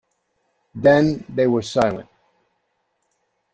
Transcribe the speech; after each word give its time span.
Then 0.73 1.23
they 1.29 1.45
were 1.45 1.61
silent. 1.61 2.09